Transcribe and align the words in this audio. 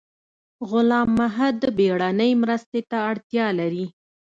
غلام 0.69 1.09
محد 1.19 1.57
بیړنۍ 1.77 2.31
مرستې 2.43 2.81
ته 2.89 2.97
اړتیا 3.11 3.47
لري 3.59 3.85